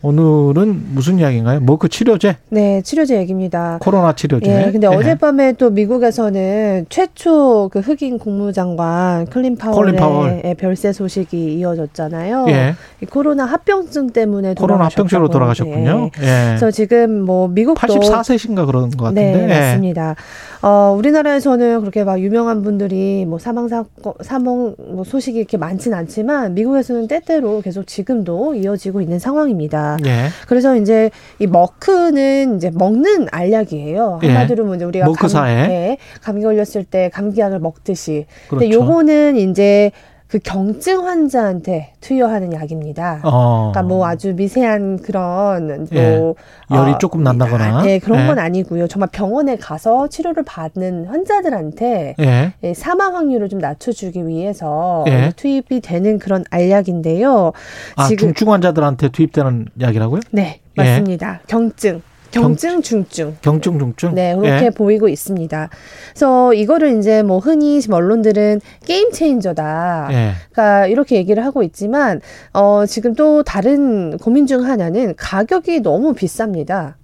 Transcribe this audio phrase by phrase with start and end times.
[0.00, 1.60] 오늘은 무슨 이야기인가요?
[1.60, 2.36] 뭐그 치료제?
[2.50, 3.78] 네, 치료제 얘기입니다.
[3.80, 4.48] 코로나 치료제.
[4.48, 4.94] 예, 근데 네.
[4.94, 10.42] 어젯밤에 또 미국에서는 최초 그 흑인 국무장관 콜린 파월의 파월.
[10.44, 12.46] 예, 별세 소식이 이어졌잖아요.
[12.48, 12.74] 예.
[13.02, 16.10] 이 코로나 합병증 때문에 코로나 합병증으로 돌아가셨군요.
[16.20, 16.46] 예.
[16.46, 19.46] 그래서 지금 뭐 미국도 84세신가 그런 것 같은데.
[19.46, 20.14] 네, 맞습니다.
[20.62, 26.54] 어, 우리나라에서는 그렇게 막 유명한 분들이 뭐 사망 사건 사망 뭐 소식이 이렇게 많지는 않지만
[26.54, 29.87] 미국에서는 때때로 계속 지금도 이어지고 있는 상황입니다.
[30.06, 30.28] 예.
[30.46, 34.20] 그래서 이제 이 머크는 이제 먹는 알약이에요.
[34.22, 34.26] 예.
[34.28, 38.26] 한마디로 뭐 이제 우리가 머크사에 감, 예, 감기 걸렸을 때 감기약을 먹듯이.
[38.48, 38.60] 그렇죠.
[38.60, 39.92] 근데 요거는 이제
[40.28, 43.22] 그 경증 환자한테 투여하는 약입니다.
[43.24, 43.70] 어.
[43.72, 46.34] 그러니까 뭐 아주 미세한 그런 뭐
[46.70, 46.76] 예.
[46.76, 48.26] 열이 어, 조금 난다거나 네 그런 예.
[48.26, 48.88] 건 아니고요.
[48.88, 52.52] 정말 병원에 가서 치료를 받는 환자들한테 예.
[52.62, 55.32] 예 사망 확률을 좀 낮춰주기 위해서 예.
[55.34, 57.52] 투입이 되는 그런 알약인데요.
[57.96, 60.20] 아 지금 중증 환자들한테 투입되는 약이라고요?
[60.30, 61.40] 네 맞습니다.
[61.46, 62.02] 경증.
[62.30, 63.36] 경증 중증.
[63.40, 64.14] 경증 중증.
[64.14, 64.70] 네, 그렇게 예.
[64.70, 65.70] 보이고 있습니다.
[66.10, 70.08] 그래서 이거를 이제 뭐 흔히 언론들은 게임 체인저다.
[70.12, 70.32] 예.
[70.52, 72.20] 그러니까 이렇게 얘기를 하고 있지만
[72.52, 76.94] 어 지금 또 다른 고민 중 하나는 가격이 너무 비쌉니다.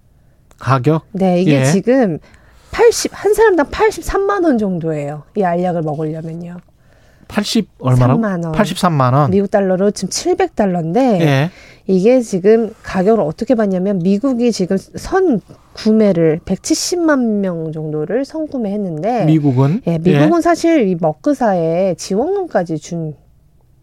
[0.58, 1.06] 가격?
[1.12, 1.64] 네, 이게 예.
[1.64, 2.18] 지금
[2.70, 5.22] 80, 한 사람당 83만 원 정도예요.
[5.36, 6.56] 이 알약을 먹으려면요.
[7.28, 8.14] 80 얼마나?
[8.14, 8.52] 3만 원.
[8.52, 9.30] 83만 원.
[9.30, 11.50] 미국 달러로 지금 700달러인데 예.
[11.86, 15.40] 이게 지금 가격을 어떻게 봤냐면 미국이 지금 선
[15.74, 20.40] 구매를 170만 명 정도를 선구매했는데 미국은 예, 미국은 예.
[20.40, 23.14] 사실 이 먹그사에 지원금까지 준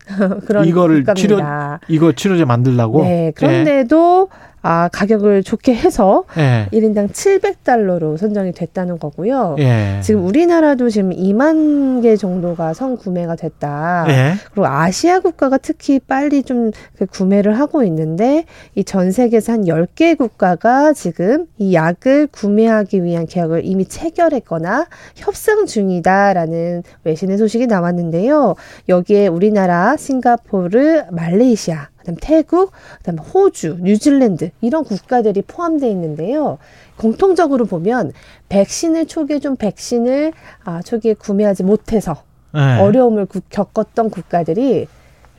[0.47, 1.79] 그런 이거를 국가입니다.
[1.85, 4.50] 치료 이거 치료제 만들라고 네 그런데도 예.
[4.61, 6.67] 아, 가격을 좋게 해서 예.
[6.71, 9.55] 1인당 700달러로 선정이 됐다는 거고요.
[9.59, 9.99] 예.
[10.01, 14.05] 지금 우리나라도 지금 2만 개 정도가 선 구매가 됐다.
[14.09, 14.33] 예.
[14.51, 18.45] 그리고 아시아 국가가 특히 빨리 좀 그 구매를 하고 있는데
[18.75, 25.65] 이 전 세계에서 한 10개 국가가 지금 이 약을 구매하기 위한 계약을 이미 체결했거나 협상
[25.65, 28.55] 중이다라는 외신의 소식이 나왔는데요.
[28.89, 36.57] 여기에 우리나라, 싱가포르, 말레이시아 그다음 태국, 그다음 호주, 뉴질랜드 이런 국가들이 포함되어 있는데요.
[36.97, 38.11] 공통적으로 보면
[38.49, 42.23] 백신을 초기에 좀 백신을 아, 초기에 구매하지 못해서
[42.53, 42.79] 네.
[42.79, 44.87] 어려움을 구, 겪었던 국가들이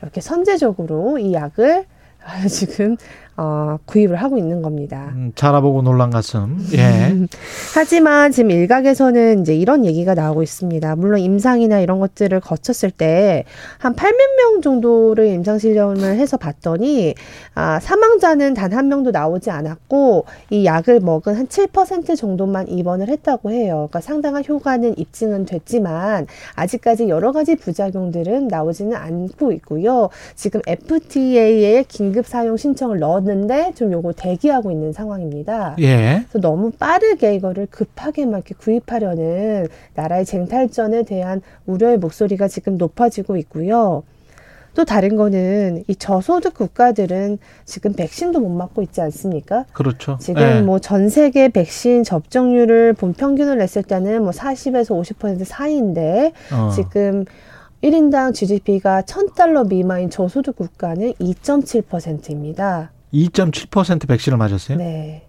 [0.01, 1.85] 이렇게 선제적으로 이 약을
[2.49, 2.97] 지금
[3.37, 5.11] 어, 구입을 하고 있는 겁니다.
[5.15, 6.57] 음, 자라보고 놀란 가슴.
[6.73, 7.15] 예.
[7.73, 10.95] 하지만 지금 일각에서는 이제 이런 얘기가 나오고 있습니다.
[10.97, 13.45] 물론 임상이나 이런 것들을 거쳤을 때
[13.79, 17.15] 한 8만 명 정도를 임상 실험을 해서 봤더니
[17.55, 23.51] 아, 사망자는 단 한 명도 나오지 않았고 이 약을 먹은 한 7% 정도만 입원을 했다고
[23.51, 23.87] 해요.
[23.89, 30.09] 그러니까 상당한 효과는 입증은 됐지만 아직까지 여러 가지 부작용들은 나오지는 않고 있고요.
[30.35, 35.75] 지금 FTA에 긴급 사용 신청을 넣어 넣었는데 좀 요거 대기하고 있는 상황입니다.
[35.79, 36.23] 예.
[36.29, 43.37] 그래서 너무 빠르게 이거를 급하게 막 이렇게 구입하려는 나라의 쟁탈전에 대한 우려의 목소리가 지금 높아지고
[43.37, 44.03] 있고요.
[44.75, 49.65] 또 다른 거는 이 저소득 국가들은 지금 백신도 못 맞고 있지 않습니까?
[49.71, 50.17] 그렇죠.
[50.19, 50.61] 지금 네.
[50.61, 56.71] 뭐전 세계 백신 접종률을 본 평균을 냈을 때는 뭐 40에서 50% 사이인데 어.
[56.73, 57.25] 지금
[57.83, 62.91] 1인당 GDP가 1000달러 미만인 저소득 국가는 2.7%입니다.
[63.13, 64.77] 2.7% 백신을 맞았어요?
[64.77, 65.27] 네.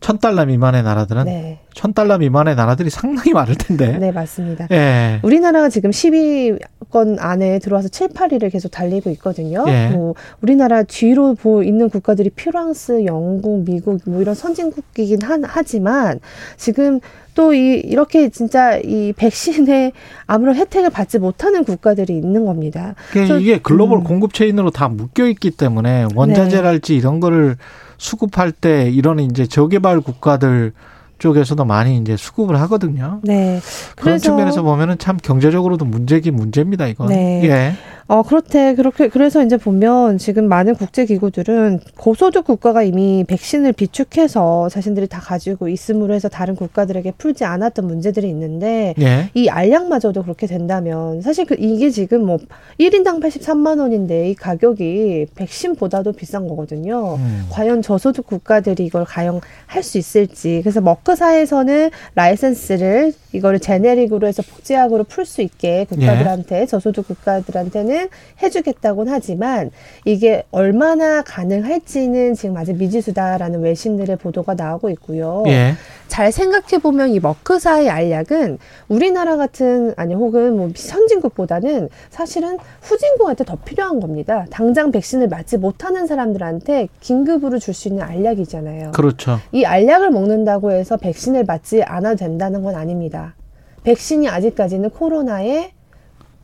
[0.00, 1.58] 1000달러 미만의 나라들은 네.
[1.74, 3.98] 1000달러 미만의 나라들이 상당히 많을 텐데.
[3.98, 4.66] 네, 맞습니다.
[4.70, 5.20] 예.
[5.22, 9.64] 우리나라가 지금 10위권 안에 들어와서 7, 8위를 계속 달리고 있거든요.
[9.68, 9.88] 예.
[9.88, 16.20] 뭐 우리나라 뒤로 보 있는 국가들이 프랑스, 영국, 미국 뭐 이런 선진국이긴 한, 하지만
[16.56, 17.00] 지금
[17.34, 19.92] 또 이 이렇게 진짜 이 백신에
[20.26, 22.94] 아무런 혜택을 받지 못하는 국가들이 있는 겁니다.
[23.12, 24.04] 그러니까 이게 글로벌 음.
[24.04, 26.98] 공급 체인으로 다 묶여 있기 때문에 원자재랄지 네.
[26.98, 27.56] 이런 거를
[28.00, 30.72] 수급할 때 이런 이제 저개발 국가들
[31.18, 33.20] 쪽에서도 많이 이제 수급을 하거든요.
[33.22, 33.60] 네.
[33.94, 37.08] 그런 측면에서 보면은 참 경제적으로도 문제긴 문제입니다, 이건.
[37.08, 37.42] 네.
[37.44, 37.74] 예.
[38.10, 38.74] 어, 그렇대.
[38.74, 45.68] 그렇게, 그래서 이제 보면 지금 많은 국제기구들은 고소득 국가가 이미 백신을 비축해서 자신들이 다 가지고
[45.68, 49.30] 있음으로 해서 다른 국가들에게 풀지 않았던 문제들이 있는데 예.
[49.34, 52.38] 이 알약마저도 그렇게 된다면 사실 그 이게 지금 뭐
[52.80, 57.14] 1인당 83만 원인데 이 가격이 백신보다도 비싼 거거든요.
[57.14, 57.46] 음.
[57.50, 60.62] 과연 저소득 국가들이 이걸 가용할 수 있을지.
[60.64, 66.66] 그래서 머크사에서는 라이센스를 이거를 제네릭으로 해서 복제약으로 풀 수 있게 국가들한테 예.
[66.66, 68.08] 저소득 국가들한테는
[68.42, 69.70] 해주겠다고는 하지만
[70.04, 75.44] 이게 얼마나 가능할지는 지금 아직 미지수다라는 외신들의 보도가 나오고 있고요.
[75.46, 75.74] 예.
[76.10, 78.58] 잘 생각해 보면 이 머크사의 알약은
[78.88, 84.44] 우리나라 같은 아니 혹은 뭐 선진국보다는 사실은 후진국한테 더 필요한 겁니다.
[84.50, 88.90] 당장 백신을 맞지 못하는 사람들한테 긴급으로 줄 수 있는 알약이잖아요.
[88.90, 89.38] 그렇죠.
[89.52, 93.36] 이 알약을 먹는다고 해서 백신을 맞지 않아도 된다는 건 아닙니다.
[93.84, 95.70] 백신이 아직까지는 코로나의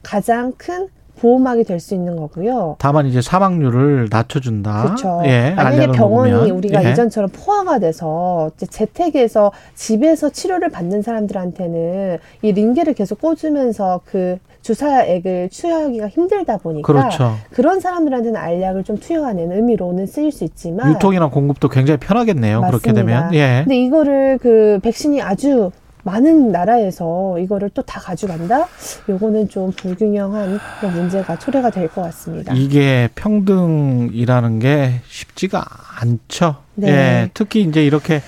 [0.04, 0.88] 가장 큰
[1.20, 2.76] 보호막이 될 수 있는 거고요.
[2.78, 4.82] 다만 이제 사망률을 낮춰준다.
[4.84, 5.22] 그렇죠.
[5.26, 6.56] 예, 만약에 병원이 먹으면.
[6.56, 6.92] 우리가 예.
[6.92, 16.08] 이전처럼 포화가 돼서 재택에서 집에서 치료를 받는 사람들한테는 이 링게를 계속 꽂으면서 그 주사액을 투여하기가
[16.08, 17.34] 힘들다 보니까 그렇죠.
[17.52, 22.62] 그런 사람들한테는 알약을 좀 투여하는 의미로는 쓰일 수 있지만 유통이나 공급도 굉장히 편하겠네요.
[22.62, 22.78] 맞습니다.
[22.78, 23.34] 그렇게 되면.
[23.34, 23.60] 예.
[23.64, 25.70] 근데 이거를 그 백신이 아주
[26.10, 28.66] 많은 나라에서 이거를 또 다 가져간다?
[29.08, 32.52] 요거는 좀 불균형한 문제가 초래가 될 것 같습니다.
[32.54, 35.64] 이게 평등이라는 게 쉽지가
[36.00, 36.56] 않죠.
[36.74, 36.88] 네.
[36.88, 38.22] 예, 특히 이제 이렇게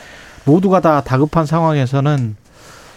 [0.45, 2.37] 모두가 다 다급한 상황에서는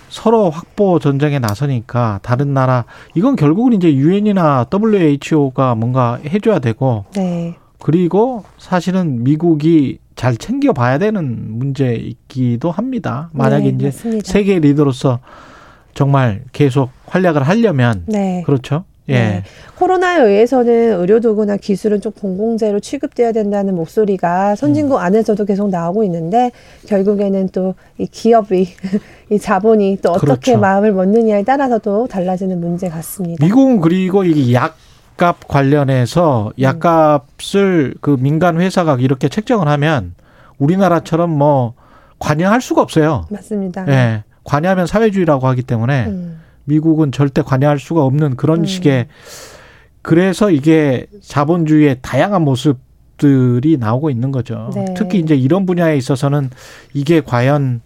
[0.09, 2.85] 서로 확보 전쟁에 나서니까 다른 나라
[3.15, 7.55] 이건 결국은 이제 유엔이나 WHO가 뭔가 해줘야 되고 네.
[7.79, 13.31] 그리고 사실은 미국이 잘 챙겨봐야 되는 문제이기도 합니다.
[13.33, 14.31] 만약에 네, 이제 맞습니다.
[14.31, 15.17] 세계 리더로서
[15.95, 18.43] 정말 계속 활약을 하려면 네.
[18.45, 18.83] 그렇죠.
[19.09, 19.13] 예.
[19.13, 19.43] 네.
[19.79, 25.01] 코로나에 의해서는 의료도구나 기술은 좀 공공재로 취급돼야 된다는 목소리가 선진국 음.
[25.01, 26.51] 안에서도 계속 나오고 있는데
[26.85, 28.67] 결국에는 또 이 기업이
[29.31, 30.59] 이 자본이 또 어떻게 그렇죠.
[30.59, 33.43] 마음을 먹느냐에 따라서도 달라지는 문제 같습니다.
[33.43, 34.75] 미국은 그리고 이게 약
[35.21, 36.61] 약값 관련해서 음.
[36.61, 40.15] 약값을 그 민간 회사가 이렇게 책정을 하면
[40.57, 41.75] 우리나라처럼 뭐
[42.19, 43.25] 관여할 수가 없어요.
[43.29, 43.85] 맞습니다.
[43.87, 44.23] 예.
[44.43, 46.41] 관여하면 사회주의라고 하기 때문에 음.
[46.65, 48.65] 미국은 절대 관여할 수가 없는 그런 음.
[48.65, 49.07] 식의
[50.01, 54.71] 그래서 이게 자본주의의 다양한 모습들이 나오고 있는 거죠.
[54.73, 54.85] 네.
[54.97, 56.49] 특히 이제 이런 분야에 있어서는
[56.93, 57.81] 이게 과연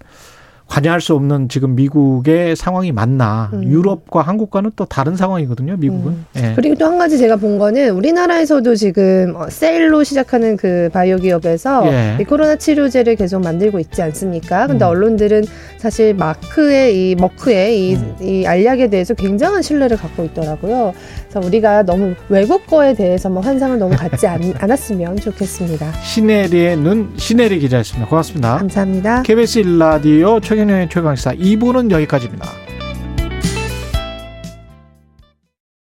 [0.68, 3.50] 관여할 수 없는 지금 미국의 상황이 맞나.
[3.54, 3.64] 음.
[3.64, 6.12] 유럽과 한국과는 또 다른 상황이거든요, 미국은.
[6.12, 6.26] 음.
[6.38, 6.54] 예.
[6.56, 11.86] 그리고 또 한 가지 제가 본 거는 우리나라에서도 지금 어, 셀로 시작하는 그 바이오 기업에서
[11.92, 12.18] 예.
[12.20, 14.68] 이 코로나 치료제를 계속 만들고 있지 않습니까?
[14.68, 14.90] 근데 음.
[14.90, 15.44] 언론들은
[15.78, 18.16] 사실 마크의 이 머크의 이, 음.
[18.22, 20.94] 이 알약에 대해서 굉장한 신뢰를 갖고 있더라고요.
[21.30, 25.92] 그래서 우리가 너무 외국 거에 대해서 뭐 환상을 너무 갖지 않, 않았으면 좋겠습니다.
[26.02, 28.10] 시네리의 눈, 시네리 기자였습니다.
[28.10, 28.58] 고맙습니다.
[28.58, 29.24] 감사합니다.
[29.24, 32.65] KBS 일라디오 최경영의 최강시사 2부는 여기까지입니다.